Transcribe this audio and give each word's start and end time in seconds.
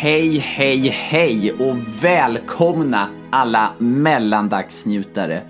Hej, 0.00 0.38
hej, 0.38 0.88
hej 0.88 1.52
och 1.52 1.76
välkomna 2.02 3.08
alla 3.30 3.72
mellandagsnjutare 3.78 5.42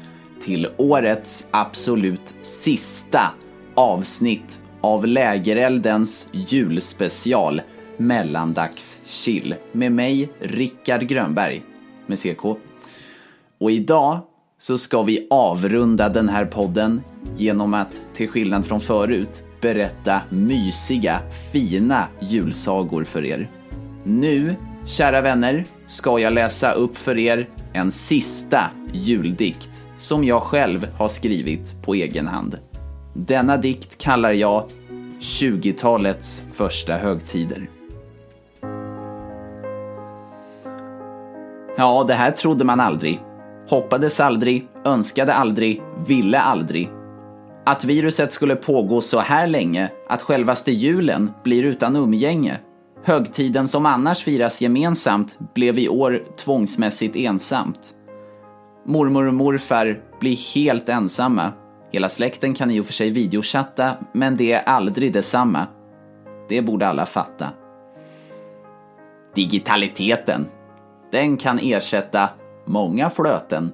till 0.43 0.69
årets 0.77 1.49
absolut 1.51 2.35
sista 2.41 3.21
avsnitt 3.75 4.61
av 4.81 5.07
Lägereldens 5.07 6.29
julspecial 6.33 7.63
Mellandagschill 7.97 9.55
med 9.73 9.93
mig, 9.93 10.33
Rickard 10.41 11.01
Grönberg 11.01 11.63
med 12.07 12.19
CK. 12.19 12.45
Och 13.59 13.71
idag 13.71 14.19
så 14.59 14.79
ska 14.79 15.03
vi 15.03 15.27
avrunda 15.31 16.09
den 16.09 16.29
här 16.29 16.45
podden 16.45 17.01
genom 17.37 17.75
att, 17.75 18.03
till 18.15 18.29
skillnad 18.29 18.67
från 18.67 18.81
förut, 18.81 19.43
berätta 19.61 20.21
mysiga, 20.31 21.21
fina 21.53 22.05
julsagor 22.21 23.05
för 23.05 23.25
er. 23.25 23.49
Nu, 24.11 24.55
kära 24.87 25.21
vänner, 25.21 25.65
ska 25.87 26.19
jag 26.19 26.33
läsa 26.33 26.73
upp 26.73 26.97
för 26.97 27.19
er 27.19 27.49
en 27.73 27.91
sista 27.91 28.61
juldikt 28.93 29.71
som 29.99 30.25
jag 30.25 30.43
själv 30.43 30.87
har 30.99 31.09
skrivit 31.09 31.83
på 31.83 31.95
egen 31.95 32.27
hand. 32.27 32.59
Denna 33.15 33.57
dikt 33.57 33.99
kallar 33.99 34.33
jag 34.33 34.65
20-talets 35.21 36.43
första 36.53 36.97
högtider. 36.97 37.71
Ja, 41.77 42.05
det 42.09 42.15
här 42.15 42.31
trodde 42.31 42.65
man 42.65 42.81
aldrig. 42.81 43.21
Hoppades 43.69 44.21
aldrig, 44.21 44.69
önskade 44.85 45.35
aldrig, 45.35 45.83
ville 46.07 46.41
aldrig. 46.41 46.91
Att 47.67 47.85
viruset 47.85 48.33
skulle 48.33 48.57
pågå 48.57 49.01
så 49.01 49.19
här 49.21 49.47
länge 49.47 49.91
att 50.09 50.23
självaste 50.23 50.73
julen 50.73 51.31
blir 51.45 51.63
utan 51.63 51.97
umgänge. 51.97 52.59
Högtiden 53.09 53.69
som 53.69 53.87
annars 53.87 54.25
firas 54.25 54.63
gemensamt 54.63 55.39
blev 55.55 55.79
i 55.79 55.89
år 55.89 56.25
tvångsmässigt 56.37 57.17
ensamt. 57.17 57.95
Mormor 58.87 59.27
och 59.27 59.35
morfar 59.35 60.03
blir 60.21 60.55
helt 60.55 60.89
ensamma. 60.89 61.53
Hela 61.93 62.09
släkten 62.09 62.55
kan 62.55 62.71
i 62.71 62.81
och 62.81 62.87
för 62.87 62.93
sig 62.93 63.11
videochatta, 63.11 63.97
men 64.13 64.37
det 64.37 64.53
är 64.53 64.63
aldrig 64.63 65.13
detsamma. 65.13 65.67
Det 66.49 66.63
borde 66.63 66.89
alla 66.89 67.07
fatta. 67.07 67.49
Digitaliteten. 69.35 70.47
Den 71.13 71.37
kan 71.37 71.59
ersätta 71.63 72.29
många 72.67 73.11
flöten, 73.11 73.73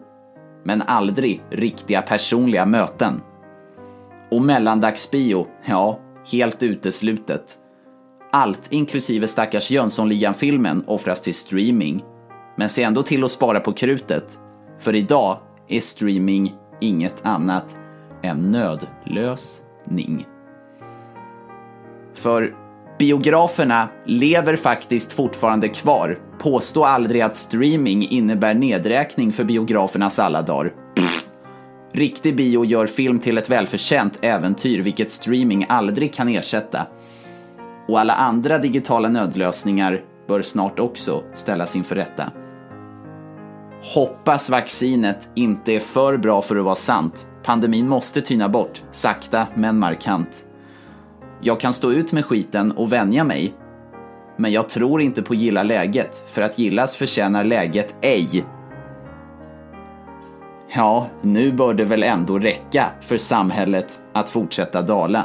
men 0.64 0.82
aldrig 0.82 1.42
riktiga 1.50 2.02
personliga 2.02 2.66
möten. 2.66 3.20
Och 4.30 4.42
mellandagsbio, 4.42 5.46
ja, 5.64 5.98
helt 6.32 6.62
uteslutet. 6.62 7.63
Allt, 8.34 8.72
inklusive 8.72 9.28
stackars 9.28 9.70
Jönssonligan-filmen, 9.70 10.84
offras 10.86 11.22
till 11.22 11.34
streaming. 11.34 12.04
Men 12.56 12.68
se 12.68 12.82
ändå 12.82 13.02
till 13.02 13.24
att 13.24 13.30
spara 13.30 13.60
på 13.60 13.72
krutet. 13.72 14.38
För 14.78 14.94
idag 14.94 15.38
är 15.68 15.80
streaming 15.80 16.54
inget 16.80 17.26
annat 17.26 17.76
än 18.22 18.50
nödlösning. 18.50 20.26
För 22.14 22.54
biograferna 22.98 23.88
lever 24.06 24.56
faktiskt 24.56 25.12
fortfarande 25.12 25.68
kvar. 25.68 26.18
Påstå 26.38 26.84
aldrig 26.84 27.22
att 27.22 27.36
streaming 27.36 28.08
innebär 28.08 28.54
nedräkning 28.54 29.32
för 29.32 29.44
biografernas 29.44 30.18
alla 30.18 30.42
dagar. 30.42 30.72
Riktig 31.92 32.36
bio 32.36 32.64
gör 32.64 32.86
film 32.86 33.18
till 33.18 33.38
ett 33.38 33.50
välförtjänt 33.50 34.18
äventyr, 34.22 34.82
vilket 34.82 35.10
streaming 35.10 35.66
aldrig 35.68 36.14
kan 36.14 36.28
ersätta. 36.28 36.86
Och 37.88 38.00
alla 38.00 38.12
andra 38.12 38.58
digitala 38.58 39.08
nödlösningar 39.08 40.02
bör 40.26 40.42
snart 40.42 40.80
också 40.80 41.22
ställas 41.34 41.76
inför 41.76 41.94
rätta. 41.94 42.32
Hoppas 43.94 44.50
vaccinet 44.50 45.28
inte 45.34 45.72
är 45.72 45.80
för 45.80 46.16
bra 46.16 46.42
för 46.42 46.56
att 46.56 46.64
vara 46.64 46.74
sant. 46.74 47.26
Pandemin 47.42 47.88
måste 47.88 48.20
tyna 48.20 48.48
bort, 48.48 48.82
sakta 48.90 49.46
men 49.54 49.78
markant. 49.78 50.46
Jag 51.40 51.60
kan 51.60 51.72
stå 51.72 51.92
ut 51.92 52.12
med 52.12 52.24
skiten 52.24 52.72
och 52.72 52.92
vänja 52.92 53.24
mig. 53.24 53.54
Men 54.36 54.52
jag 54.52 54.68
tror 54.68 55.00
inte 55.00 55.22
på 55.22 55.34
gilla 55.34 55.62
läget, 55.62 56.22
för 56.26 56.42
att 56.42 56.58
gillas 56.58 56.96
förtjänar 56.96 57.44
läget 57.44 57.96
ej. 58.00 58.44
Ja, 60.74 61.06
nu 61.22 61.52
bör 61.52 61.74
det 61.74 61.84
väl 61.84 62.02
ändå 62.02 62.38
räcka 62.38 62.86
för 63.00 63.16
samhället 63.16 64.00
att 64.12 64.28
fortsätta 64.28 64.82
dala. 64.82 65.24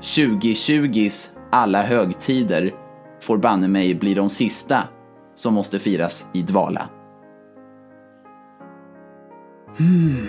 2020s 0.00 1.37
alla 1.50 1.82
högtider 1.82 2.74
får 3.20 3.38
banne 3.38 3.68
mig 3.68 3.94
bli 3.94 4.14
de 4.14 4.30
sista 4.30 4.84
som 5.34 5.54
måste 5.54 5.78
firas 5.78 6.30
i 6.34 6.42
dvala. 6.42 6.88
Hmm. 9.78 10.26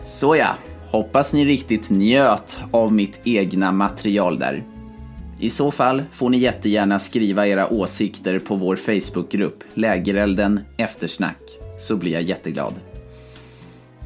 Såja, 0.00 0.56
hoppas 0.90 1.32
ni 1.32 1.44
riktigt 1.44 1.90
njöt 1.90 2.58
av 2.70 2.92
mitt 2.92 3.20
egna 3.24 3.72
material 3.72 4.38
där. 4.38 4.62
I 5.40 5.50
så 5.50 5.70
fall 5.70 6.02
får 6.12 6.28
ni 6.28 6.38
jättegärna 6.38 6.98
skriva 6.98 7.46
era 7.46 7.68
åsikter 7.68 8.38
på 8.38 8.54
vår 8.54 8.76
Facebookgrupp 8.76 9.64
Lägerelden 9.74 10.60
Eftersnack, 10.76 11.42
så 11.78 11.96
blir 11.96 12.12
jag 12.12 12.22
jätteglad. 12.22 12.74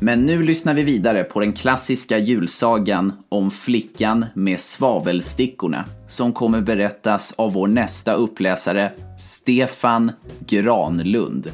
Men 0.01 0.27
nu 0.27 0.43
lyssnar 0.43 0.75
vi 0.75 0.83
vidare 0.83 1.25
på 1.25 1.41
den 1.41 1.53
klassiska 1.53 2.19
julsagan 2.19 3.13
om 3.29 3.51
flickan 3.51 4.27
med 4.35 4.61
svavelstickorna 4.61 5.85
som 6.09 6.33
kommer 6.33 6.61
berättas 6.61 7.33
av 7.33 7.53
vår 7.53 7.67
nästa 7.67 8.13
uppläsare, 8.13 8.93
Stefan 9.19 10.13
Granlund. 10.47 11.53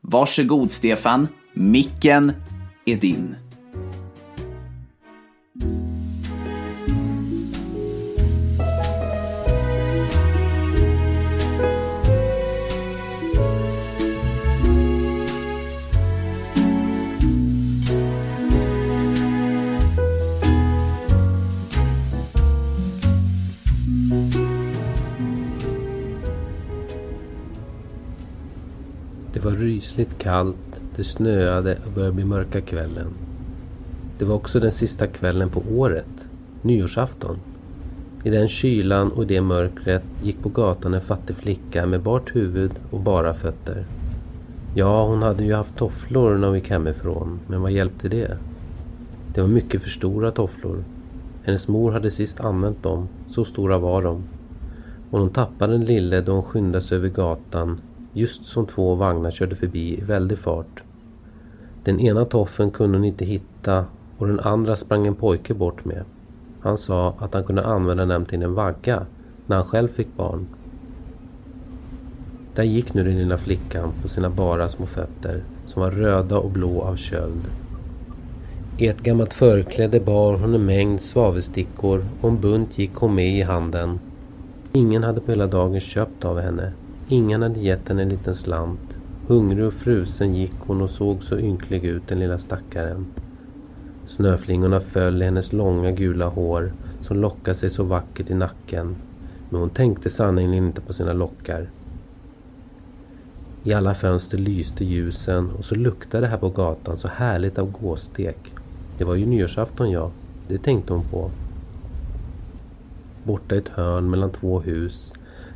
Varsågod 0.00 0.70
Stefan, 0.70 1.28
micken 1.52 2.32
är 2.86 2.96
din. 2.96 3.36
Det 29.32 29.44
var 29.44 29.50
rysligt 29.50 30.18
kallt, 30.18 30.80
det 30.96 31.04
snöade 31.04 31.78
och 31.86 31.92
började 31.92 32.14
bli 32.14 32.24
mörka 32.24 32.60
kvällen. 32.60 33.06
Det 34.18 34.24
var 34.24 34.34
också 34.34 34.60
den 34.60 34.72
sista 34.72 35.06
kvällen 35.06 35.50
på 35.50 35.62
året, 35.70 36.28
nyårsafton. 36.62 37.38
I 38.24 38.30
den 38.30 38.48
kylan 38.48 39.12
och 39.12 39.26
det 39.26 39.40
mörkret 39.40 40.02
gick 40.22 40.42
på 40.42 40.48
gatan 40.48 40.94
en 40.94 41.00
fattig 41.00 41.36
flicka 41.36 41.86
med 41.86 42.02
bart 42.02 42.36
huvud 42.36 42.70
och 42.90 43.00
bara 43.00 43.34
fötter. 43.34 43.86
Ja, 44.74 45.06
hon 45.06 45.22
hade 45.22 45.44
ju 45.44 45.54
haft 45.54 45.76
tofflor 45.76 46.34
när 46.36 46.46
hon 46.46 46.56
gick 46.56 46.70
hemifrån, 46.70 47.40
men 47.46 47.60
vad 47.60 47.72
hjälpte 47.72 48.08
det? 48.08 48.38
Det 49.34 49.40
var 49.40 49.48
mycket 49.48 49.82
för 49.82 49.88
stora 49.88 50.30
tofflor. 50.30 50.84
Hennes 51.42 51.68
mor 51.68 51.92
hade 51.92 52.10
sist 52.10 52.40
använt 52.40 52.82
dem, 52.82 53.08
så 53.26 53.44
stora 53.44 53.78
var 53.78 54.02
de. 54.02 54.22
Och 55.10 55.18
hon 55.18 55.30
tappade 55.30 55.72
den 55.72 55.84
lille 55.84 56.20
då 56.20 56.32
hon 56.32 56.42
skyndade 56.42 56.80
sig 56.80 56.98
över 56.98 57.08
gatan 57.08 57.80
just 58.12 58.44
som 58.44 58.66
två 58.66 58.94
vagnar 58.94 59.30
körde 59.30 59.56
förbi 59.56 59.98
i 59.98 60.04
väldig 60.04 60.38
fart. 60.38 60.82
Den 61.84 62.00
ena 62.00 62.24
toffen 62.24 62.70
kunde 62.70 62.98
hon 62.98 63.04
inte 63.04 63.24
hitta 63.24 63.84
och 64.18 64.26
den 64.26 64.40
andra 64.40 64.76
sprang 64.76 65.06
en 65.06 65.14
pojke 65.14 65.54
bort 65.54 65.84
med. 65.84 66.04
Han 66.60 66.78
sa 66.78 67.14
att 67.18 67.34
han 67.34 67.44
kunde 67.44 67.64
använda 67.64 68.06
den 68.06 68.24
till 68.24 68.42
en 68.42 68.54
vagga 68.54 69.06
när 69.46 69.56
han 69.56 69.64
själv 69.64 69.88
fick 69.88 70.16
barn. 70.16 70.46
Där 72.54 72.62
gick 72.62 72.94
nu 72.94 73.04
den 73.04 73.18
lilla 73.18 73.36
flickan 73.36 73.92
på 74.02 74.08
sina 74.08 74.30
bara 74.30 74.68
små 74.68 74.86
fötter 74.86 75.44
som 75.66 75.82
var 75.82 75.90
röda 75.90 76.38
och 76.38 76.50
blå 76.50 76.82
av 76.82 76.96
köld. 76.96 77.42
I 78.78 78.86
ett 78.86 79.02
gammalt 79.02 79.34
förkläde 79.34 80.00
bar 80.00 80.36
hon 80.36 80.54
en 80.54 80.66
mängd 80.66 81.00
svavelstickor 81.00 82.06
och 82.20 82.28
en 82.28 82.40
bunt 82.40 82.78
gick 82.78 82.94
hon 82.94 83.14
med 83.14 83.38
i 83.38 83.42
handen. 83.42 84.00
Ingen 84.72 85.02
hade 85.02 85.20
på 85.20 85.30
hela 85.30 85.46
dagen 85.46 85.80
köpt 85.80 86.24
av 86.24 86.40
henne 86.40 86.72
Ingen 87.12 87.42
hade 87.42 87.60
gett 87.60 87.88
henne 87.88 88.02
en 88.02 88.08
liten 88.08 88.34
slant. 88.34 88.98
Hungrig 89.26 89.64
och 89.64 89.72
frusen 89.72 90.34
gick 90.34 90.54
hon 90.58 90.82
och 90.82 90.90
såg 90.90 91.22
så 91.22 91.38
ynklig 91.38 91.84
ut 91.84 92.02
den 92.08 92.18
lilla 92.18 92.38
stackaren. 92.38 93.06
Snöflingorna 94.06 94.80
föll 94.80 95.22
i 95.22 95.24
hennes 95.24 95.52
långa 95.52 95.90
gula 95.90 96.26
hår 96.26 96.72
som 97.00 97.16
lockade 97.16 97.54
sig 97.54 97.70
så 97.70 97.84
vackert 97.84 98.30
i 98.30 98.34
nacken. 98.34 98.96
Men 99.50 99.60
hon 99.60 99.70
tänkte 99.70 100.10
sannerligen 100.10 100.54
inte 100.54 100.80
på 100.80 100.92
sina 100.92 101.12
lockar. 101.12 101.70
I 103.62 103.72
alla 103.72 103.94
fönster 103.94 104.38
lyste 104.38 104.84
ljusen 104.84 105.50
och 105.50 105.64
så 105.64 105.74
luktade 105.74 106.26
det 106.26 106.30
här 106.30 106.38
på 106.38 106.48
gatan 106.48 106.96
så 106.96 107.08
härligt 107.08 107.58
av 107.58 107.70
gåstek. 107.70 108.54
Det 108.98 109.04
var 109.04 109.14
ju 109.14 109.26
nyårsafton 109.26 109.90
ja, 109.90 110.10
det 110.48 110.58
tänkte 110.58 110.92
hon 110.92 111.04
på. 111.10 111.30
Borta 113.24 113.54
i 113.54 113.58
ett 113.58 113.68
hörn 113.68 114.10
mellan 114.10 114.30
två 114.30 114.60
hus 114.60 115.12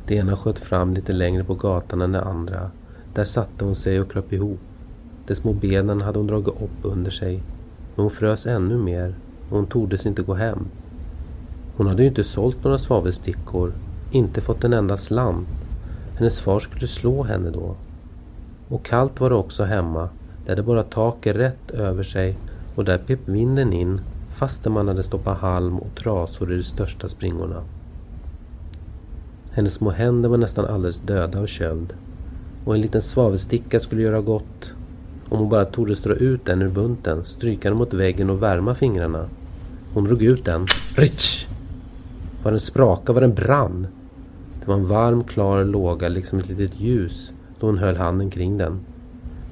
det 0.07 0.15
ena 0.15 0.35
sköt 0.35 0.59
fram 0.59 0.93
lite 0.93 1.13
längre 1.13 1.43
på 1.43 1.53
gatan 1.53 2.01
än 2.01 2.11
det 2.11 2.21
andra. 2.21 2.71
Där 3.13 3.23
satte 3.23 3.65
hon 3.65 3.75
sig 3.75 4.01
och 4.01 4.11
kröp 4.11 4.33
ihop. 4.33 4.59
De 5.27 5.35
små 5.35 5.53
benen 5.53 6.01
hade 6.01 6.19
hon 6.19 6.27
dragit 6.27 6.47
upp 6.47 6.79
under 6.83 7.11
sig. 7.11 7.43
Men 7.95 8.03
hon 8.03 8.11
frös 8.11 8.45
ännu 8.45 8.77
mer 8.77 9.15
och 9.49 9.57
hon 9.57 9.67
tordes 9.67 10.05
inte 10.05 10.21
gå 10.21 10.33
hem. 10.33 10.67
Hon 11.77 11.87
hade 11.87 12.01
ju 12.01 12.07
inte 12.07 12.23
sålt 12.23 12.63
några 12.63 12.77
svavelstickor, 12.77 13.73
inte 14.11 14.41
fått 14.41 14.63
en 14.63 14.73
enda 14.73 14.97
slant. 14.97 15.47
Hennes 16.17 16.39
far 16.39 16.59
skulle 16.59 16.87
slå 16.87 17.23
henne 17.23 17.49
då. 17.49 17.75
Och 18.69 18.85
kallt 18.85 19.19
var 19.19 19.29
det 19.29 19.35
också 19.35 19.63
hemma. 19.63 20.09
Där 20.45 20.55
det 20.55 20.63
bara 20.63 20.83
taket 20.83 21.35
rätt 21.35 21.71
över 21.71 22.03
sig 22.03 22.37
och 22.75 22.85
där 22.85 22.97
pep 22.97 23.19
vinden 23.25 23.73
in 23.73 24.01
fastän 24.29 24.71
man 24.71 24.87
hade 24.87 25.03
stoppat 25.03 25.37
halm 25.37 25.79
och 25.79 25.95
trasor 25.95 26.53
i 26.53 26.55
de 26.55 26.63
största 26.63 27.07
springorna. 27.07 27.63
Hennes 29.57 29.73
små 29.73 29.89
händer 29.89 30.29
var 30.29 30.37
nästan 30.37 30.65
alldeles 30.65 30.99
döda 30.99 31.39
av 31.39 31.45
köld. 31.45 31.93
Och 32.65 32.75
en 32.75 32.81
liten 32.81 33.01
svavelsticka 33.01 33.79
skulle 33.79 34.01
göra 34.01 34.21
gott 34.21 34.73
om 35.29 35.39
hon 35.39 35.49
bara 35.49 35.65
tordes 35.65 36.01
dra 36.01 36.13
ut 36.13 36.45
den 36.45 36.61
ur 36.61 36.69
bunten, 36.69 37.25
stryka 37.25 37.69
den 37.69 37.77
mot 37.77 37.93
väggen 37.93 38.29
och 38.29 38.43
värma 38.43 38.75
fingrarna. 38.75 39.29
Hon 39.93 40.03
drog 40.03 40.23
ut 40.23 40.45
den. 40.45 40.65
Ritsch! 40.95 41.47
Vad 42.43 42.53
den 42.53 42.59
sprakade, 42.59 43.13
vad 43.13 43.23
den 43.23 43.33
brann. 43.33 43.87
Det 44.59 44.67
var 44.67 44.75
en 44.75 44.87
varm, 44.87 45.23
klar 45.23 45.63
låga, 45.63 46.09
liksom 46.09 46.39
ett 46.39 46.49
litet 46.49 46.79
ljus, 46.79 47.33
då 47.59 47.65
hon 47.65 47.77
höll 47.77 47.95
handen 47.95 48.29
kring 48.29 48.57
den. 48.57 48.79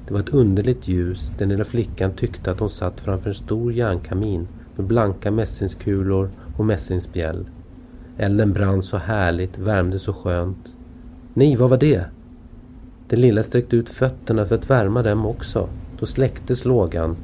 Det 0.06 0.12
var 0.12 0.20
ett 0.20 0.34
underligt 0.34 0.88
ljus. 0.88 1.34
Den 1.38 1.48
lilla 1.48 1.64
flickan 1.64 2.12
tyckte 2.12 2.50
att 2.50 2.60
hon 2.60 2.70
satt 2.70 3.00
framför 3.00 3.28
en 3.28 3.34
stor 3.34 3.72
järnkamin 3.72 4.48
med 4.76 4.86
blanka 4.86 5.30
mässingskulor 5.30 6.30
och 6.56 6.64
mässingsspjäll. 6.64 7.46
Elden 8.18 8.52
brann 8.52 8.82
så 8.82 8.96
härligt, 8.96 9.58
värmde 9.58 9.98
så 9.98 10.12
skönt. 10.12 10.74
Nej, 11.34 11.56
vad 11.56 11.70
var 11.70 11.76
det? 11.76 12.04
Den 13.08 13.20
lilla 13.20 13.42
sträckte 13.42 13.76
ut 13.76 13.88
fötterna 13.88 14.46
för 14.46 14.54
att 14.54 14.70
värma 14.70 15.02
dem 15.02 15.26
också. 15.26 15.68
Då 15.98 16.06
släcktes 16.06 16.64
lågan. 16.64 17.16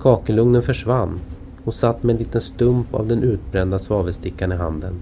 Kakelugnen 0.00 0.62
försvann. 0.62 1.20
Hon 1.64 1.72
satt 1.72 2.02
med 2.02 2.12
en 2.12 2.18
liten 2.18 2.40
stump 2.40 2.94
av 2.94 3.06
den 3.06 3.22
utbrända 3.22 3.78
svavelstickan 3.78 4.52
i 4.52 4.56
handen. 4.56 4.94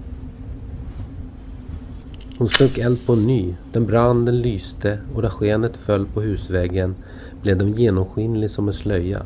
Hon 2.37 2.47
slog 2.47 2.77
eld 2.77 3.05
på 3.05 3.13
en 3.13 3.23
ny. 3.23 3.55
Den 3.73 3.85
brann, 3.85 4.25
den 4.25 4.41
lyste 4.41 4.99
och 5.15 5.21
där 5.21 5.29
skenet 5.29 5.77
föll 5.77 6.05
på 6.05 6.21
husväggen 6.21 6.95
blev 7.41 7.57
den 7.57 7.71
genomskinlig 7.71 8.51
som 8.51 8.67
en 8.67 8.73
slöja. 8.73 9.25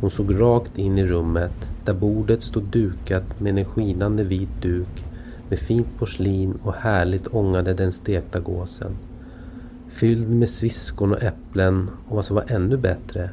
Hon 0.00 0.10
såg 0.10 0.40
rakt 0.40 0.78
in 0.78 0.98
i 0.98 1.06
rummet 1.06 1.70
där 1.84 1.94
bordet 1.94 2.42
stod 2.42 2.64
dukat 2.64 3.40
med 3.40 3.58
en 3.58 3.64
skinande 3.64 4.24
vit 4.24 4.62
duk 4.62 5.04
med 5.54 5.60
fint 5.60 5.98
porslin 5.98 6.58
och 6.62 6.74
härligt 6.74 7.34
ångade 7.34 7.74
den 7.74 7.92
stekta 7.92 8.40
gåsen. 8.40 8.96
Fylld 9.88 10.30
med 10.30 10.48
sviskon 10.48 11.12
och 11.12 11.22
äpplen 11.22 11.90
och 12.06 12.16
vad 12.16 12.24
som 12.24 12.36
var 12.36 12.44
ännu 12.48 12.76
bättre, 12.76 13.30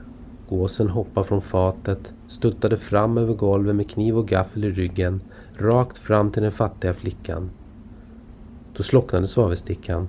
gåsen 0.49 0.89
hoppade 0.89 1.27
från 1.27 1.41
fatet, 1.41 2.13
stuttade 2.27 2.77
fram 2.77 3.17
över 3.17 3.33
golvet 3.33 3.75
med 3.75 3.89
kniv 3.89 4.17
och 4.17 4.27
gaffel 4.27 4.63
i 4.63 4.71
ryggen, 4.71 5.21
rakt 5.57 5.97
fram 5.97 6.31
till 6.31 6.41
den 6.43 6.51
fattiga 6.51 6.93
flickan. 6.93 7.49
Då 8.77 8.83
slocknade 8.83 9.27
svavelstickan 9.27 10.07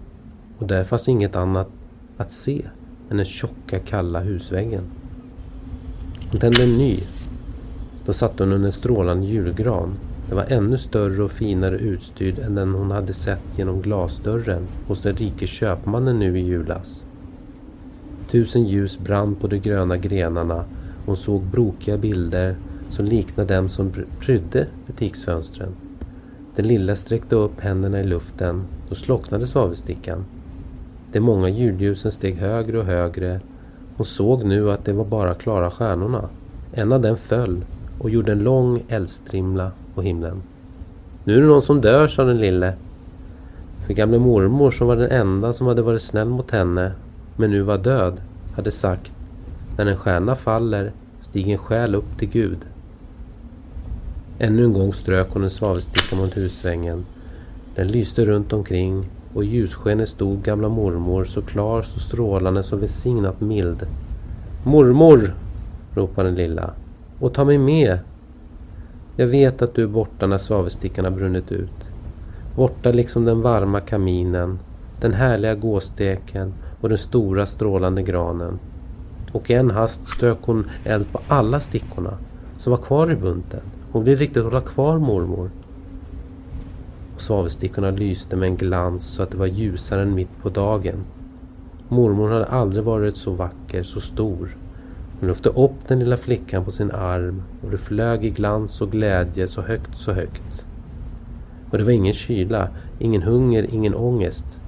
och 0.58 0.66
där 0.66 0.84
fanns 0.84 1.08
inget 1.08 1.36
annat 1.36 1.68
att 2.16 2.30
se 2.30 2.62
än 3.10 3.16
den 3.16 3.26
tjocka 3.26 3.78
kalla 3.78 4.20
husväggen. 4.20 4.84
Hon 6.30 6.40
tände 6.40 6.62
en 6.62 6.78
ny. 6.78 7.00
Då 8.06 8.12
satt 8.12 8.38
hon 8.38 8.52
under 8.52 8.66
en 8.66 8.72
strålande 8.72 9.26
julgran 9.26 9.98
den 10.28 10.36
var 10.36 10.46
ännu 10.48 10.78
större 10.78 11.22
och 11.22 11.30
finare 11.30 11.76
utstyrd 11.76 12.38
än 12.38 12.54
den 12.54 12.74
hon 12.74 12.90
hade 12.90 13.12
sett 13.12 13.58
genom 13.58 13.82
glasdörren 13.82 14.66
hos 14.86 15.02
den 15.02 15.16
rike 15.16 15.46
köpmannen 15.46 16.18
nu 16.18 16.38
i 16.38 16.42
julas. 16.42 17.04
Tusen 18.30 18.64
ljus 18.64 18.98
brann 18.98 19.34
på 19.34 19.46
de 19.46 19.58
gröna 19.58 19.96
grenarna 19.96 20.56
och 20.56 21.06
hon 21.06 21.16
såg 21.16 21.42
brokiga 21.42 21.98
bilder 21.98 22.56
som 22.88 23.04
liknade 23.04 23.54
dem 23.54 23.68
som 23.68 23.92
prydde 24.20 24.66
butiksfönstren. 24.86 25.74
Den 26.56 26.68
lilla 26.68 26.96
sträckte 26.96 27.36
upp 27.36 27.60
händerna 27.60 28.00
i 28.00 28.06
luften, 28.06 28.64
då 28.88 28.94
slocknade 28.94 29.46
svavelstickan. 29.46 30.24
De 31.12 31.20
många 31.20 31.48
julljusen 31.48 32.12
steg 32.12 32.36
högre 32.36 32.78
och 32.78 32.84
högre. 32.84 33.40
Hon 33.96 34.06
såg 34.06 34.44
nu 34.44 34.70
att 34.70 34.84
det 34.84 34.92
var 34.92 35.04
bara 35.04 35.34
klara 35.34 35.70
stjärnorna. 35.70 36.28
En 36.72 36.92
av 36.92 37.00
dem 37.00 37.16
föll 37.16 37.64
och 38.02 38.10
gjorde 38.10 38.32
en 38.32 38.44
lång 38.44 38.84
eldstrimla 38.88 39.70
på 39.94 40.02
himlen. 40.02 40.42
Nu 41.24 41.36
är 41.36 41.40
det 41.40 41.46
någon 41.46 41.62
som 41.62 41.80
dör, 41.80 42.08
sa 42.08 42.24
den 42.24 42.38
lille. 42.38 42.74
För 43.86 43.94
gamle 43.94 44.18
mormor 44.18 44.70
som 44.70 44.86
var 44.86 44.96
den 44.96 45.10
enda 45.10 45.52
som 45.52 45.66
hade 45.66 45.82
varit 45.82 46.02
snäll 46.02 46.28
mot 46.28 46.50
henne 46.50 46.92
men 47.36 47.50
nu 47.50 47.62
var 47.62 47.78
död 47.78 48.20
hade 48.56 48.70
sagt 48.70 49.14
när 49.76 49.86
en 49.86 49.96
stjärna 49.96 50.36
faller 50.36 50.92
stiger 51.20 51.52
en 51.52 51.58
själ 51.58 51.94
upp 51.94 52.18
till 52.18 52.28
Gud. 52.28 52.58
Ännu 54.38 54.64
en 54.64 54.72
gång 54.72 54.92
strök 54.92 55.28
hon 55.30 55.42
en 55.42 55.50
svavelsticka 55.50 56.16
mot 56.16 56.36
husvängen. 56.36 57.06
Den 57.74 57.88
lyste 57.88 58.24
runt 58.24 58.52
omkring 58.52 59.10
och 59.34 59.44
i 59.44 59.46
ljusskenet 59.46 60.08
stod 60.08 60.42
gamla 60.42 60.68
mormor 60.68 61.24
så 61.24 61.42
klar, 61.42 61.82
så 61.82 62.00
strålande, 62.00 62.62
så 62.62 62.76
välsignat 62.76 63.40
mild. 63.40 63.86
Mormor! 64.64 65.34
ropade 65.94 66.28
den 66.28 66.36
lilla. 66.36 66.70
Och 67.22 67.34
ta 67.34 67.44
mig 67.44 67.58
med! 67.58 67.98
Jag 69.16 69.26
vet 69.26 69.62
att 69.62 69.74
du 69.74 69.82
är 69.82 69.88
borta 69.88 70.26
när 70.26 70.38
svavelstickan 70.38 71.04
har 71.04 71.12
brunnit 71.12 71.52
ut. 71.52 71.90
Borta 72.56 72.92
liksom 72.92 73.24
den 73.24 73.42
varma 73.42 73.80
kaminen, 73.80 74.58
den 75.00 75.12
härliga 75.12 75.54
gåsteken 75.54 76.54
och 76.80 76.88
den 76.88 76.98
stora 76.98 77.46
strålande 77.46 78.02
granen. 78.02 78.58
Och 79.32 79.50
i 79.50 79.54
en 79.54 79.70
hast 79.70 80.04
strök 80.04 80.38
hon 80.42 80.66
eld 80.84 81.12
på 81.12 81.20
alla 81.28 81.60
stickorna 81.60 82.18
som 82.56 82.70
var 82.70 82.78
kvar 82.78 83.10
i 83.10 83.16
bunten. 83.16 83.62
Hon 83.92 84.04
ville 84.04 84.20
riktigt 84.20 84.44
hålla 84.44 84.60
kvar 84.60 84.98
mormor. 84.98 85.50
Och 87.14 87.20
svavelstickorna 87.20 87.90
lyste 87.90 88.36
med 88.36 88.48
en 88.48 88.56
glans 88.56 89.06
så 89.06 89.22
att 89.22 89.30
det 89.30 89.38
var 89.38 89.46
ljusare 89.46 90.02
än 90.02 90.14
mitt 90.14 90.42
på 90.42 90.48
dagen. 90.48 91.04
Mormor 91.88 92.28
hade 92.28 92.46
aldrig 92.46 92.84
varit 92.84 93.16
så 93.16 93.30
vacker, 93.30 93.82
så 93.82 94.00
stor. 94.00 94.56
Hon 95.22 95.28
lyfte 95.28 95.48
upp 95.48 95.88
den 95.88 95.98
lilla 95.98 96.16
flickan 96.16 96.64
på 96.64 96.70
sin 96.70 96.90
arm 96.90 97.42
och 97.62 97.70
det 97.70 97.78
flög 97.78 98.24
i 98.24 98.30
glans 98.30 98.80
och 98.80 98.90
glädje 98.90 99.46
så 99.46 99.62
högt, 99.62 99.96
så 99.96 100.12
högt. 100.12 100.66
Och 101.70 101.78
det 101.78 101.84
var 101.84 101.90
ingen 101.90 102.12
kyla, 102.12 102.68
ingen 102.98 103.22
hunger, 103.22 103.66
ingen 103.70 103.94
ångest. 103.94 104.60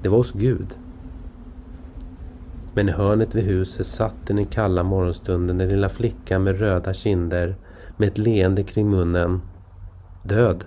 Det 0.00 0.08
var 0.08 0.16
hos 0.16 0.32
Gud. 0.32 0.78
Men 2.74 2.88
i 2.88 2.92
hörnet 2.92 3.34
vid 3.34 3.44
huset 3.44 3.86
satt 3.86 4.26
den 4.26 4.38
i 4.38 4.44
kalla 4.44 4.82
morgonstunden 4.82 5.58
den 5.58 5.68
lilla 5.68 5.88
flickan 5.88 6.42
med 6.42 6.58
röda 6.58 6.94
kinder 6.94 7.56
med 7.96 8.08
ett 8.08 8.18
leende 8.18 8.62
kring 8.62 8.90
munnen. 8.90 9.40
Död. 10.22 10.64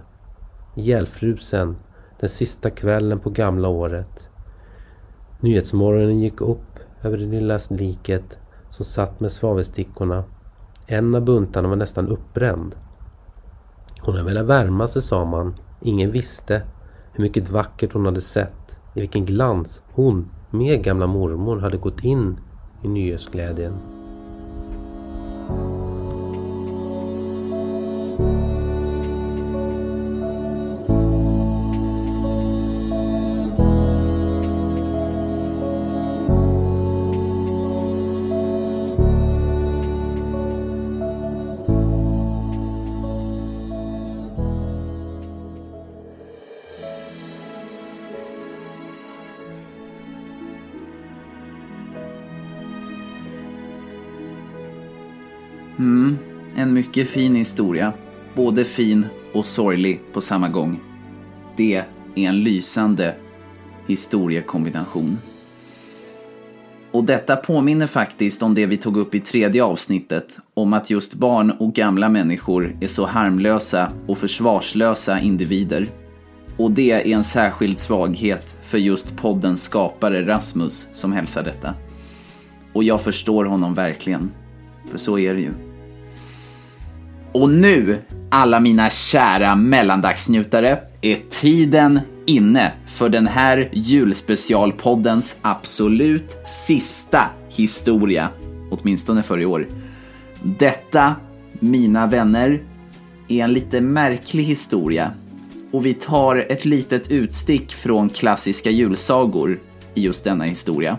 Ihjälfrusen. 0.75 1.75
Den 2.20 2.30
sista 2.30 2.70
kvällen 2.70 3.20
på 3.20 3.30
gamla 3.30 3.68
året. 3.68 4.30
Nyhetsmorgonen 5.39 6.20
gick 6.20 6.42
upp 6.42 6.80
över 7.04 7.18
det 7.18 7.25
lilla 7.25 7.60
liket 7.70 8.39
som 8.75 8.86
satt 8.86 9.20
med 9.20 9.32
svavelstickorna. 9.32 10.24
En 10.86 11.15
av 11.15 11.22
buntarna 11.22 11.67
var 11.67 11.75
nästan 11.75 12.08
uppbränd. 12.08 12.75
Hon 14.01 14.15
hade 14.15 14.27
velat 14.27 14.46
värma 14.46 14.88
sig, 14.88 15.01
sa 15.01 15.25
man. 15.25 15.53
Ingen 15.82 16.12
visste 16.12 16.62
hur 17.12 17.24
mycket 17.24 17.50
vackert 17.50 17.94
hon 17.94 18.05
hade 18.05 18.22
sett. 18.22 18.77
I 18.94 19.00
vilken 19.00 19.25
glans 19.25 19.82
hon, 19.94 20.29
med 20.50 20.84
gamla 20.84 21.08
mormor, 21.08 21.60
hade 21.60 21.77
gått 21.77 22.03
in 22.03 22.38
i 22.84 22.88
nyårsglädjen. 22.88 23.74
Mm, 55.79 56.17
en 56.55 56.74
mycket 56.74 57.10
fin 57.10 57.36
historia. 57.36 57.94
Både 58.36 58.63
fin 58.63 59.05
och 59.34 59.46
sorglig 59.46 60.01
på 60.13 60.22
samma 60.22 60.50
gång. 60.50 60.79
Det 61.55 61.75
är 61.75 61.86
en 62.15 62.44
lysande 62.44 63.15
historiekombination. 63.88 65.17
Och 66.91 67.03
detta 67.03 67.36
påminner 67.36 67.88
faktiskt 67.88 68.44
om 68.44 68.53
det 68.53 68.65
vi 68.65 68.77
tog 68.77 68.98
upp 68.98 69.15
i 69.15 69.20
tredje 69.20 69.63
avsnittet, 69.63 70.38
om 70.53 70.74
att 70.74 70.89
just 70.89 71.13
barn 71.13 71.51
och 71.51 71.74
gamla 71.74 72.10
människor 72.10 72.77
är 72.82 72.88
så 72.88 73.05
harmlösa 73.05 73.91
och 74.08 74.17
försvarslösa 74.17 75.20
individer. 75.20 75.88
Och 76.58 76.72
det 76.72 76.91
är 76.91 77.15
en 77.15 77.24
särskild 77.24 77.79
svaghet 77.79 78.58
för 78.63 78.77
just 78.77 79.17
poddens 79.17 79.63
skapare 79.63 80.27
Rasmus 80.27 80.89
som 80.94 81.13
hälsar 81.13 81.44
detta. 81.44 81.74
Och 82.74 82.84
jag 82.84 83.01
förstår 83.01 83.46
honom 83.46 83.74
verkligen. 83.74 84.32
För 84.91 84.98
så 84.98 85.20
är 85.20 85.34
det 85.34 85.41
ju. 85.41 85.65
Och 87.36 87.50
nu, 87.50 88.01
alla 88.30 88.60
mina 88.60 88.89
kära 88.89 89.56
mellandagsnjutare, 89.56 90.80
är 91.01 91.20
tiden 91.30 92.00
inne 92.25 92.72
för 92.88 93.10
den 93.10 93.27
här 93.27 93.70
julspecialpoddens 93.74 95.38
absolut 95.42 96.38
sista 96.46 97.22
historia. 97.50 98.30
Åtminstone 98.72 99.24
för 99.24 99.42
i 99.42 99.46
år. 99.46 99.68
Detta, 100.44 101.15
mina 101.60 102.08
vänner, 102.08 102.63
är 103.27 103.44
en 103.44 103.54
lite 103.54 103.82
märklig 103.82 104.44
historia. 104.44 105.12
Och 105.72 105.86
vi 105.86 105.94
tar 105.94 106.46
ett 106.50 106.65
litet 106.65 107.12
utstick 107.12 107.74
från 107.74 108.10
klassiska 108.10 108.70
julsagor 108.70 109.60
i 109.94 110.01
just 110.01 110.24
denna 110.24 110.44
historia. 110.44 110.98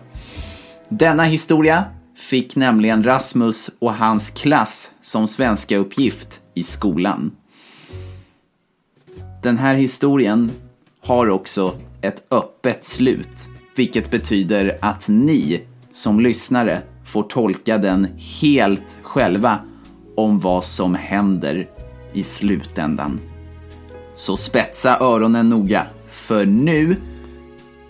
Denna 0.89 1.25
historia 1.25 1.85
fick 2.17 2.57
nämligen 2.57 3.03
Rasmus 3.03 3.71
och 3.79 3.95
hans 3.95 4.31
klass 4.31 4.91
som 5.03 5.29
svenska 5.29 5.77
uppgift 5.77 6.41
i 6.55 6.63
skolan. 6.63 7.31
Den 9.43 9.59
här 9.59 9.75
historien 9.75 10.51
har 11.01 11.29
också 11.29 11.75
ett 12.03 12.27
öppet 12.31 12.85
slut, 12.85 13.47
vilket 13.77 14.11
betyder 14.11 14.79
att 14.81 15.09
ni 15.09 15.63
som 15.93 16.21
lyssnare 16.21 16.83
får 17.07 17.23
tolka 17.23 17.79
den 17.79 18.09
helt 18.41 18.97
själva 19.03 19.59
om 20.17 20.41
vad 20.41 20.65
som 20.65 20.95
händer 20.95 21.69
i 22.13 22.23
slutändan. 22.23 23.21
Så 24.15 24.37
spetsa 24.37 24.99
öronen 24.99 25.49
noga, 25.49 25.87
för 26.09 26.47
nu 26.47 26.97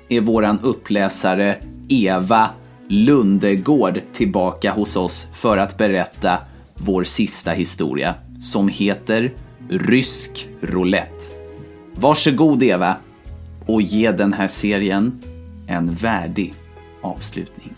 är 0.09 0.21
våran 0.21 0.59
uppläsare 0.63 1.59
Eva 1.89 2.51
Lundegård 2.89 4.01
tillbaka 4.13 4.73
hos 4.73 4.97
oss 4.97 5.29
för 5.35 5.57
att 5.57 5.79
berätta 5.79 6.39
vår 6.75 7.05
sista 7.05 7.51
historia 7.51 8.15
som 8.41 8.69
heter 8.69 9.33
Rysk 9.69 10.49
roulette. 10.61 11.25
Varsågod 11.95 12.63
Eva 12.63 12.97
och 13.67 13.83
ge 13.83 14.13
den 14.13 14.33
här 14.33 14.49
serien 14.49 15.23
en 15.67 15.93
värdig 15.93 16.55
avslutning. 17.01 17.75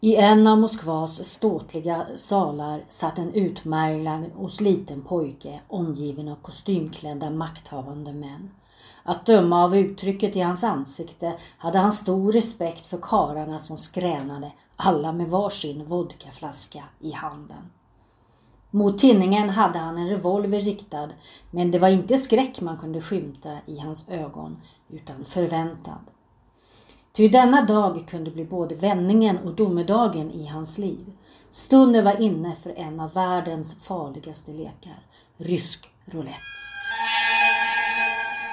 I 0.00 0.16
en 0.16 0.46
av 0.46 0.58
Moskvas 0.58 1.24
ståtliga 1.24 2.06
salar 2.16 2.84
satt 2.88 3.18
en 3.18 3.34
utmärglad 3.34 4.24
och 4.36 4.52
sliten 4.52 5.02
pojke 5.02 5.60
omgiven 5.68 6.28
av 6.28 6.36
kostymklädda 6.36 7.30
makthavande 7.30 8.12
män. 8.12 8.50
Att 9.02 9.26
döma 9.26 9.64
av 9.64 9.76
uttrycket 9.76 10.36
i 10.36 10.40
hans 10.40 10.64
ansikte 10.64 11.38
hade 11.58 11.78
han 11.78 11.92
stor 11.92 12.32
respekt 12.32 12.86
för 12.86 12.98
kararna 13.02 13.60
som 13.60 13.76
skränade, 13.76 14.52
alla 14.76 15.12
med 15.12 15.28
varsin 15.28 15.84
vodkaflaska 15.84 16.84
i 17.00 17.12
handen. 17.12 17.70
Mot 18.70 18.98
tinningen 18.98 19.50
hade 19.50 19.78
han 19.78 19.98
en 19.98 20.08
revolver 20.08 20.60
riktad, 20.60 21.08
men 21.50 21.70
det 21.70 21.78
var 21.78 21.88
inte 21.88 22.18
skräck 22.18 22.60
man 22.60 22.78
kunde 22.78 23.00
skymta 23.00 23.58
i 23.66 23.78
hans 23.78 24.08
ögon, 24.08 24.56
utan 24.88 25.24
förväntan. 25.24 25.98
Ty 27.18 27.28
denna 27.28 27.62
dag 27.62 28.04
kunde 28.08 28.30
bli 28.30 28.44
både 28.44 28.74
vändningen 28.74 29.38
och 29.38 29.54
domedagen 29.54 30.30
i 30.30 30.46
hans 30.46 30.78
liv. 30.78 31.12
Stunden 31.50 32.04
var 32.04 32.20
inne 32.20 32.54
för 32.54 32.70
en 32.70 33.00
av 33.00 33.12
världens 33.12 33.84
farligaste 33.84 34.52
lekar, 34.52 35.02
rysk 35.36 35.88
roulette. 36.06 36.38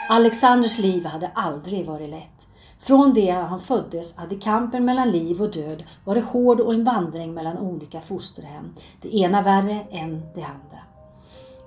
Alexanders 0.09 0.79
liv 0.79 1.05
hade 1.05 1.27
aldrig 1.27 1.85
varit 1.85 2.09
lätt. 2.09 2.47
Från 2.79 3.13
det 3.13 3.29
han 3.29 3.59
föddes 3.59 4.15
hade 4.15 4.35
kampen 4.35 4.85
mellan 4.85 5.11
liv 5.11 5.41
och 5.41 5.51
död 5.51 5.83
varit 6.05 6.25
hård 6.25 6.59
och 6.59 6.73
en 6.73 6.83
vandring 6.83 7.33
mellan 7.33 7.57
olika 7.57 8.01
fosterhem, 8.01 8.75
det 9.01 9.15
ena 9.15 9.41
värre 9.41 9.87
än 9.91 10.21
det 10.35 10.43
andra. 10.43 10.79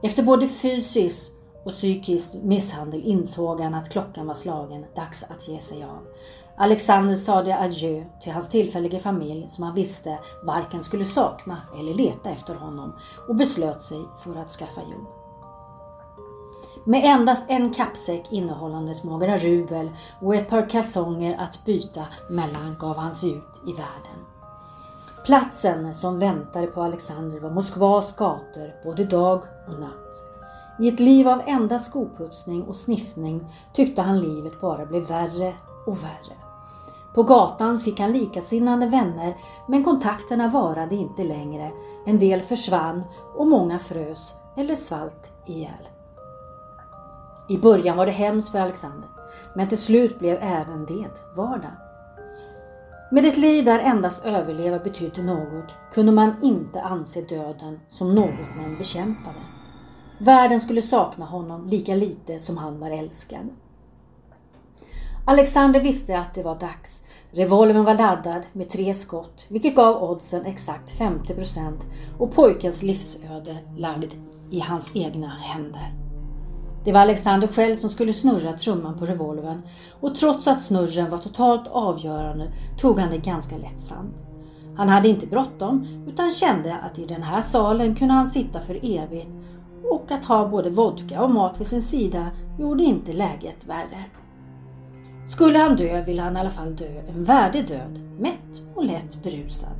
Efter 0.02 0.22
både 0.22 0.48
fysisk 0.48 1.32
och 1.64 1.72
psykisk 1.72 2.34
misshandel 2.42 3.02
insåg 3.04 3.60
han 3.60 3.74
att 3.74 3.90
klockan 3.90 4.26
var 4.26 4.34
slagen, 4.34 4.84
dags 4.94 5.30
att 5.30 5.48
ge 5.48 5.60
sig 5.60 5.82
av. 5.82 6.06
Alexander 6.60 7.14
sade 7.14 7.58
adjö 7.58 8.04
till 8.20 8.32
hans 8.32 8.48
tillfälliga 8.50 8.98
familj 8.98 9.46
som 9.48 9.64
han 9.64 9.74
visste 9.74 10.18
varken 10.42 10.82
skulle 10.82 11.04
sakna 11.04 11.62
eller 11.78 11.94
leta 11.94 12.30
efter 12.30 12.54
honom 12.54 12.92
och 13.28 13.36
beslöt 13.36 13.82
sig 13.82 13.98
för 14.24 14.36
att 14.36 14.48
skaffa 14.50 14.80
jobb. 14.80 15.06
Med 16.84 17.00
endast 17.04 17.44
en 17.48 17.74
kappsäck 17.74 18.32
innehållandes 18.32 19.04
några 19.04 19.36
rubel 19.36 19.90
och 20.20 20.34
ett 20.34 20.48
par 20.48 20.70
kalsonger 20.70 21.36
att 21.40 21.64
byta 21.64 22.04
mellan 22.30 22.76
gav 22.78 22.96
han 22.96 23.14
sig 23.14 23.30
ut 23.30 23.62
i 23.66 23.72
världen. 23.72 24.24
Platsen 25.24 25.94
som 25.94 26.18
väntade 26.18 26.66
på 26.66 26.82
Alexander 26.82 27.40
var 27.40 27.50
Moskvas 27.50 28.16
gator 28.16 28.74
både 28.84 29.04
dag 29.04 29.42
och 29.66 29.80
natt. 29.80 30.24
I 30.80 30.88
ett 30.88 31.00
liv 31.00 31.28
av 31.28 31.42
endast 31.46 31.86
skoputsning 31.86 32.62
och 32.62 32.76
sniffning 32.76 33.44
tyckte 33.72 34.02
han 34.02 34.20
livet 34.20 34.60
bara 34.60 34.86
blev 34.86 35.02
värre 35.02 35.54
och 35.86 36.04
värre. 36.04 36.47
På 37.18 37.24
gatan 37.24 37.78
fick 37.78 38.00
han 38.00 38.12
likasinnande 38.12 38.86
vänner 38.86 39.36
men 39.66 39.84
kontakterna 39.84 40.48
varade 40.48 40.94
inte 40.94 41.24
längre. 41.24 41.70
En 42.06 42.18
del 42.18 42.40
försvann 42.42 43.02
och 43.36 43.46
många 43.46 43.78
frös 43.78 44.34
eller 44.56 44.74
svalt 44.74 45.30
ihjäl. 45.46 45.88
I 47.48 47.58
början 47.58 47.96
var 47.96 48.06
det 48.06 48.12
hemskt 48.12 48.48
för 48.48 48.58
Alexander 48.58 49.08
men 49.54 49.68
till 49.68 49.78
slut 49.78 50.18
blev 50.18 50.38
även 50.42 50.86
det 50.86 51.08
vardag. 51.36 51.72
Med 53.10 53.24
ett 53.24 53.36
liv 53.36 53.64
där 53.64 53.78
endast 53.78 54.24
överleva 54.24 54.78
betydde 54.78 55.22
något 55.22 55.74
kunde 55.92 56.12
man 56.12 56.34
inte 56.42 56.82
anse 56.82 57.20
döden 57.20 57.80
som 57.88 58.14
något 58.14 58.56
man 58.56 58.78
bekämpade. 58.78 59.40
Världen 60.18 60.60
skulle 60.60 60.82
sakna 60.82 61.24
honom 61.24 61.66
lika 61.66 61.94
lite 61.94 62.38
som 62.38 62.56
han 62.56 62.80
var 62.80 62.90
älskad. 62.90 63.48
Alexander 65.28 65.80
visste 65.80 66.18
att 66.18 66.34
det 66.34 66.42
var 66.42 66.54
dags. 66.54 67.02
Revolvern 67.30 67.84
var 67.84 67.94
laddad 67.94 68.42
med 68.52 68.70
tre 68.70 68.94
skott, 68.94 69.46
vilket 69.48 69.76
gav 69.76 70.02
oddsen 70.02 70.46
exakt 70.46 71.00
50% 71.00 71.72
och 72.18 72.34
pojkens 72.34 72.82
livsöde 72.82 73.58
lagd 73.76 74.12
i 74.50 74.60
hans 74.60 74.96
egna 74.96 75.28
händer. 75.28 75.92
Det 76.84 76.92
var 76.92 77.00
Alexander 77.00 77.48
själv 77.48 77.74
som 77.74 77.90
skulle 77.90 78.12
snurra 78.12 78.52
trumman 78.52 78.98
på 78.98 79.06
revolvern 79.06 79.62
och 80.00 80.14
trots 80.14 80.48
att 80.48 80.62
snurren 80.62 81.10
var 81.10 81.18
totalt 81.18 81.66
avgörande 81.70 82.52
tog 82.78 82.98
han 82.98 83.10
det 83.10 83.18
ganska 83.18 83.56
lättsamt. 83.56 84.16
Han 84.76 84.88
hade 84.88 85.08
inte 85.08 85.26
bråttom 85.26 86.04
utan 86.08 86.30
kände 86.30 86.76
att 86.76 86.98
i 86.98 87.06
den 87.06 87.22
här 87.22 87.40
salen 87.40 87.94
kunde 87.94 88.14
han 88.14 88.28
sitta 88.28 88.60
för 88.60 88.78
evigt 88.82 89.30
och 89.90 90.10
att 90.10 90.24
ha 90.24 90.48
både 90.48 90.70
vodka 90.70 91.22
och 91.22 91.30
mat 91.30 91.60
vid 91.60 91.66
sin 91.66 91.82
sida 91.82 92.30
gjorde 92.58 92.82
inte 92.82 93.12
läget 93.12 93.66
värre. 93.66 94.04
Skulle 95.28 95.58
han 95.58 95.76
dö 95.76 96.02
ville 96.02 96.22
han 96.22 96.36
i 96.36 96.40
alla 96.40 96.50
fall 96.50 96.76
dö 96.76 97.02
en 97.08 97.24
värdig 97.24 97.66
död, 97.66 98.00
mätt 98.18 98.62
och 98.74 98.84
lätt 98.84 99.22
berusad. 99.22 99.76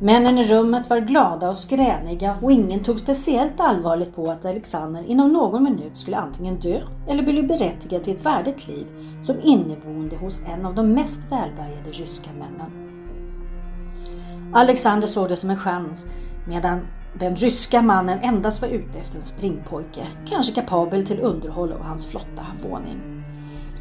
Männen 0.00 0.38
i 0.38 0.44
rummet 0.44 0.90
var 0.90 0.98
glada 0.98 1.48
och 1.48 1.56
skräniga 1.56 2.36
och 2.42 2.52
ingen 2.52 2.84
tog 2.84 2.98
speciellt 3.00 3.60
allvarligt 3.60 4.16
på 4.16 4.30
att 4.30 4.44
Alexander 4.44 5.02
inom 5.02 5.32
någon 5.32 5.62
minut 5.62 5.98
skulle 5.98 6.16
antingen 6.16 6.60
dö 6.60 6.80
eller 7.08 7.22
bli 7.22 7.42
berättigad 7.42 8.04
till 8.04 8.14
ett 8.14 8.26
värdigt 8.26 8.68
liv 8.68 8.86
som 9.22 9.36
inneboende 9.42 10.16
hos 10.16 10.42
en 10.54 10.66
av 10.66 10.74
de 10.74 10.92
mest 10.92 11.20
välbärgade 11.20 11.90
ryska 11.92 12.30
männen. 12.32 12.70
Alexander 14.52 15.08
såg 15.08 15.28
det 15.28 15.36
som 15.36 15.50
en 15.50 15.58
chans 15.58 16.06
medan 16.48 16.80
den 17.18 17.36
ryska 17.36 17.82
mannen 17.82 18.18
endast 18.22 18.62
var 18.62 18.68
ute 18.68 18.98
efter 18.98 19.16
en 19.16 19.24
springpojke, 19.24 20.06
kanske 20.28 20.52
kapabel 20.52 21.06
till 21.06 21.20
underhåll 21.20 21.72
av 21.72 21.82
hans 21.82 22.06
flotta 22.06 22.46
våning. 22.68 23.15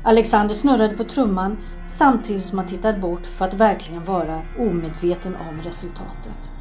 Alexander 0.08 0.56
snurrade 0.56 0.98
på 0.98 1.04
trumman 1.04 1.58
samtidigt 1.88 2.46
som 2.46 2.58
han 2.58 2.68
tittade 2.68 3.00
bort 3.00 3.26
för 3.26 3.46
att 3.46 3.54
verkligen 3.54 4.04
vara 4.04 4.42
omedveten 4.60 5.36
om 5.36 5.62
resultatet. 5.62 6.52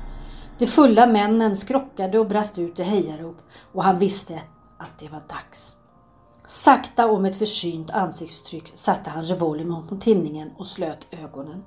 De 0.59 0.67
fulla 0.67 1.07
männen 1.07 1.57
skrockade 1.57 2.19
och 2.19 2.29
brast 2.29 2.59
ut 2.59 2.79
i 2.79 2.83
hejarop 2.83 3.37
och 3.73 3.85
han 3.85 3.99
visste 3.99 4.43
att 4.79 4.99
det 4.99 5.09
var 5.09 5.21
dags. 5.29 5.77
Sakta 6.47 7.07
och 7.07 7.23
med 7.23 7.31
ett 7.31 7.39
försynt 7.39 7.91
ansiktstryck 7.91 8.73
satte 8.75 9.11
han 9.11 9.25
revolvern 9.25 9.69
mot 9.69 10.01
tinningen 10.01 10.51
och 10.59 10.67
slöt 10.67 11.07
ögonen. 11.11 11.65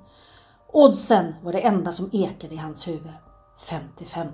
Oddsen 0.72 1.34
var 1.42 1.52
det 1.52 1.60
enda 1.60 1.92
som 1.92 2.10
ekade 2.12 2.54
i 2.54 2.58
hans 2.58 2.88
huvud. 2.88 3.12
50-50. 3.58 4.28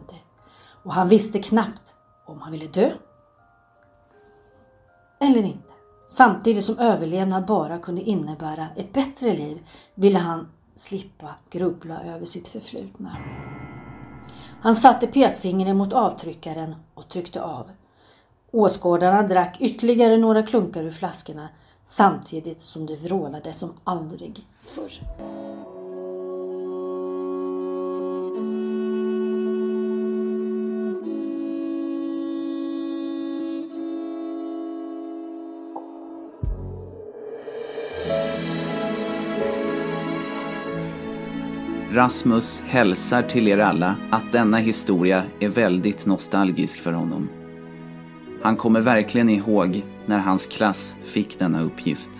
Och 0.84 0.92
han 0.92 1.08
visste 1.08 1.42
knappt 1.42 1.94
om 2.26 2.40
han 2.40 2.52
ville 2.52 2.66
dö 2.66 2.90
eller 5.20 5.42
inte. 5.42 5.73
Samtidigt 6.14 6.64
som 6.64 6.78
överlevnad 6.78 7.46
bara 7.46 7.78
kunde 7.78 8.02
innebära 8.02 8.66
ett 8.76 8.92
bättre 8.92 9.34
liv 9.36 9.58
ville 9.94 10.18
han 10.18 10.48
slippa 10.76 11.28
grubbla 11.50 12.02
över 12.04 12.26
sitt 12.26 12.48
förflutna. 12.48 13.16
Han 14.60 14.74
satte 14.74 15.06
pekfingret 15.06 15.76
mot 15.76 15.92
avtryckaren 15.92 16.74
och 16.94 17.08
tryckte 17.08 17.42
av. 17.42 17.70
Åskådarna 18.50 19.22
drack 19.22 19.56
ytterligare 19.60 20.16
några 20.16 20.42
klunkar 20.42 20.82
ur 20.82 20.90
flaskorna 20.90 21.48
samtidigt 21.84 22.62
som 22.62 22.86
det 22.86 22.96
vrålade 22.96 23.52
som 23.52 23.72
aldrig 23.84 24.46
förr. 24.60 24.92
Rasmus 41.94 42.62
hälsar 42.66 43.22
till 43.22 43.48
er 43.48 43.58
alla 43.58 43.96
att 44.10 44.32
denna 44.32 44.56
historia 44.56 45.24
är 45.40 45.48
väldigt 45.48 46.06
nostalgisk 46.06 46.80
för 46.80 46.92
honom. 46.92 47.28
Han 48.42 48.56
kommer 48.56 48.80
verkligen 48.80 49.28
ihåg 49.28 49.84
när 50.06 50.18
hans 50.18 50.46
klass 50.46 50.96
fick 51.04 51.38
denna 51.38 51.62
uppgift. 51.62 52.10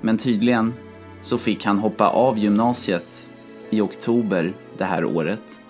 Men 0.00 0.18
tydligen 0.18 0.74
så 1.22 1.38
fick 1.38 1.64
han 1.64 1.78
hoppa 1.78 2.08
av 2.08 2.38
gymnasiet 2.38 3.26
i 3.70 3.80
oktober 3.80 4.52
det 4.78 4.84
här 4.84 5.04
året. 5.04 5.60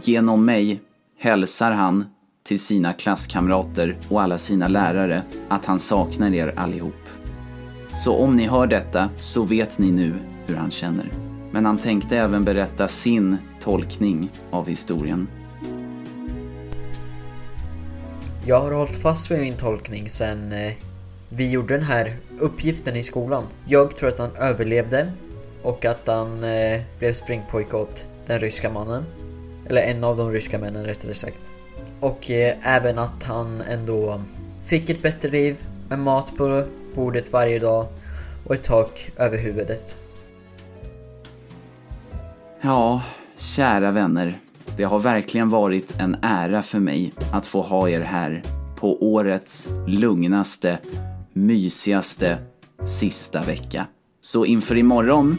Genom 0.00 0.44
mig 0.44 0.80
hälsar 1.18 1.72
han 1.72 2.04
till 2.42 2.60
sina 2.60 2.92
klasskamrater 2.92 3.96
och 4.08 4.22
alla 4.22 4.38
sina 4.38 4.68
lärare 4.68 5.22
att 5.48 5.64
han 5.64 5.78
saknar 5.78 6.34
er 6.34 6.54
allihop. 6.56 7.08
Så 8.04 8.16
om 8.16 8.36
ni 8.36 8.46
hör 8.46 8.66
detta 8.66 9.08
så 9.16 9.44
vet 9.44 9.78
ni 9.78 9.90
nu 9.90 10.14
hur 10.46 10.56
han 10.56 10.70
känner. 10.70 11.23
Men 11.54 11.64
han 11.64 11.78
tänkte 11.78 12.16
även 12.16 12.44
berätta 12.44 12.88
sin 12.88 13.36
tolkning 13.60 14.30
av 14.50 14.68
historien. 14.68 15.28
Jag 18.46 18.60
har 18.60 18.72
hållit 18.72 18.96
fast 18.96 19.30
vid 19.30 19.40
min 19.40 19.56
tolkning 19.56 20.08
sen 20.08 20.52
eh, 20.52 20.72
vi 21.28 21.50
gjorde 21.50 21.74
den 21.74 21.84
här 21.84 22.16
uppgiften 22.38 22.96
i 22.96 23.02
skolan. 23.02 23.44
Jag 23.66 23.96
tror 23.96 24.08
att 24.08 24.18
han 24.18 24.36
överlevde 24.36 25.12
och 25.62 25.84
att 25.84 26.06
han 26.06 26.44
eh, 26.44 26.80
blev 26.98 27.12
springpojke 27.12 27.76
åt 27.76 28.04
den 28.26 28.40
ryska 28.40 28.70
mannen. 28.70 29.04
Eller 29.66 29.82
en 29.82 30.04
av 30.04 30.16
de 30.16 30.32
ryska 30.32 30.58
männen 30.58 30.84
rättare 30.84 31.14
sagt. 31.14 31.50
Och 32.00 32.30
eh, 32.30 32.54
även 32.62 32.98
att 32.98 33.22
han 33.22 33.60
ändå 33.60 34.20
fick 34.64 34.90
ett 34.90 35.02
bättre 35.02 35.28
liv 35.28 35.56
med 35.88 35.98
mat 35.98 36.36
på 36.36 36.64
bordet 36.94 37.32
varje 37.32 37.58
dag 37.58 37.86
och 38.46 38.54
ett 38.54 38.64
tak 38.64 39.10
över 39.16 39.38
huvudet. 39.38 40.03
Ja, 42.66 43.02
kära 43.36 43.90
vänner. 43.90 44.38
Det 44.76 44.84
har 44.84 44.98
verkligen 44.98 45.50
varit 45.50 46.00
en 46.00 46.16
ära 46.22 46.62
för 46.62 46.78
mig 46.78 47.12
att 47.32 47.46
få 47.46 47.62
ha 47.62 47.88
er 47.88 48.00
här 48.00 48.42
på 48.76 49.14
årets 49.14 49.68
lugnaste, 49.86 50.78
mysigaste 51.32 52.38
sista 52.86 53.42
vecka. 53.42 53.86
Så 54.20 54.44
inför 54.44 54.76
imorgon 54.76 55.36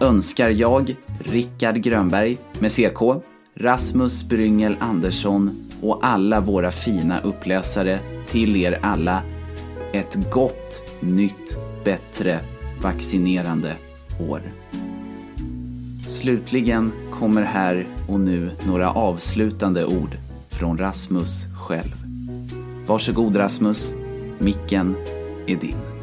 önskar 0.00 0.50
jag, 0.50 0.96
Rickard 1.18 1.76
Grönberg 1.76 2.38
med 2.58 2.72
CK, 2.72 3.22
Rasmus 3.56 4.24
Bryngel 4.28 4.76
Andersson 4.80 5.70
och 5.82 5.98
alla 6.02 6.40
våra 6.40 6.70
fina 6.70 7.20
uppläsare 7.20 7.98
till 8.26 8.56
er 8.56 8.78
alla 8.82 9.22
ett 9.92 10.30
gott, 10.30 10.82
nytt, 11.00 11.56
bättre, 11.84 12.40
vaccinerande 12.82 13.76
år. 14.28 14.42
Slutligen 16.14 16.92
kommer 17.12 17.42
här 17.42 17.86
och 18.08 18.20
nu 18.20 18.50
några 18.66 18.90
avslutande 18.92 19.84
ord 19.84 20.18
från 20.50 20.78
Rasmus 20.78 21.44
själv. 21.66 21.94
Varsågod 22.86 23.38
Rasmus, 23.38 23.94
micken 24.38 24.96
är 25.46 25.56
din. 25.56 25.93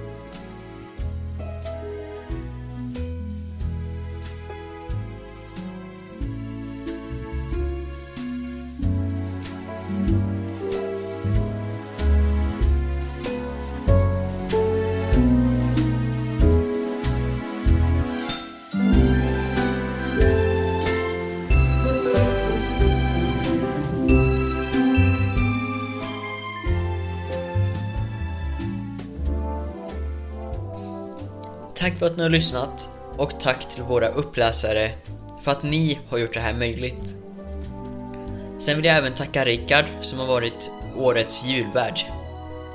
För 32.01 32.05
att 32.05 32.17
ni 32.17 32.23
har 32.23 32.29
lyssnat 32.29 32.89
och 33.17 33.39
tack 33.39 33.69
till 33.69 33.83
våra 33.83 34.09
uppläsare 34.09 34.91
för 35.43 35.51
att 35.51 35.63
ni 35.63 35.99
har 36.09 36.17
gjort 36.17 36.33
det 36.33 36.39
här 36.39 36.53
möjligt. 36.53 37.15
Sen 38.59 38.75
vill 38.75 38.85
jag 38.85 38.97
även 38.97 39.13
tacka 39.13 39.45
Rickard 39.45 39.85
som 40.01 40.19
har 40.19 40.27
varit 40.27 40.71
årets 40.97 41.45
julvärd. 41.45 41.99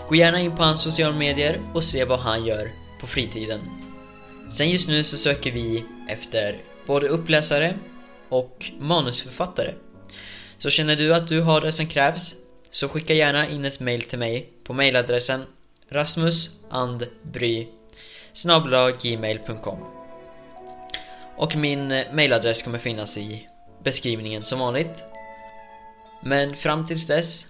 Gå 0.08 0.14
gärna 0.14 0.40
in 0.40 0.56
på 0.56 0.62
hans 0.62 0.82
sociala 0.82 1.16
medier 1.16 1.60
och 1.74 1.84
se 1.84 2.04
vad 2.04 2.18
han 2.18 2.46
gör 2.46 2.70
på 3.00 3.06
fritiden. 3.06 3.60
Sen 4.52 4.70
just 4.70 4.88
nu 4.88 5.04
så 5.04 5.16
söker 5.16 5.50
vi 5.50 5.84
efter 6.08 6.58
både 6.86 7.08
uppläsare 7.08 7.78
och 8.28 8.70
manusförfattare. 8.78 9.74
Så 10.58 10.70
känner 10.70 10.96
du 10.96 11.14
att 11.14 11.28
du 11.28 11.40
har 11.40 11.60
det 11.60 11.72
som 11.72 11.86
krävs 11.86 12.34
så 12.70 12.88
skicka 12.88 13.14
gärna 13.14 13.48
in 13.48 13.64
ett 13.64 13.80
mail 13.80 14.02
till 14.02 14.18
mig 14.18 14.50
på 14.64 14.72
mailadressen 14.72 15.42
rasmusandbry 15.88 17.66
gmail.com 19.02 19.78
Och 21.36 21.56
min 21.56 21.88
mailadress 22.12 22.62
kommer 22.62 22.78
finnas 22.78 23.18
i 23.18 23.48
beskrivningen 23.84 24.42
som 24.42 24.58
vanligt. 24.58 25.04
Men 26.22 26.56
fram 26.56 26.86
tills 26.86 27.06
dess 27.06 27.46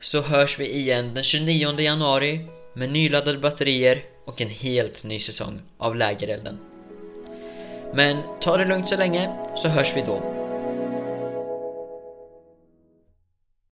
så 0.00 0.20
hörs 0.20 0.58
vi 0.58 0.76
igen 0.76 1.14
den 1.14 1.24
29 1.24 1.80
januari 1.80 2.46
med 2.74 2.92
nyladdade 2.92 3.38
batterier 3.38 4.02
och 4.24 4.40
en 4.40 4.48
helt 4.48 5.04
ny 5.04 5.20
säsong 5.20 5.60
av 5.78 5.96
Lägerelden. 5.96 6.58
Men 7.94 8.22
ta 8.40 8.56
det 8.56 8.64
lugnt 8.64 8.88
så 8.88 8.96
länge 8.96 9.36
så 9.56 9.68
hörs 9.68 9.96
vi 9.96 10.02
då. 10.02 10.43